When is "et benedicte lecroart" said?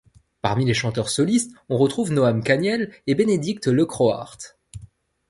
3.05-4.35